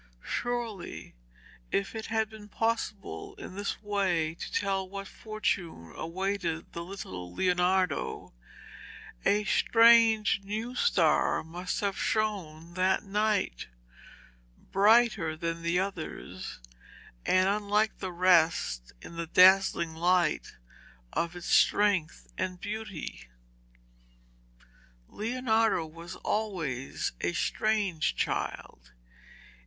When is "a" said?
9.25-9.43, 27.21-27.33